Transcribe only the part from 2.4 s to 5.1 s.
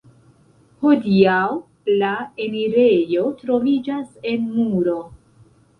enirejo troviĝas en muro.